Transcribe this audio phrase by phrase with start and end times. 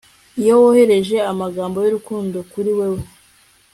[0.41, 3.01] iyo wohereje amagambo yurukundo kuri wewe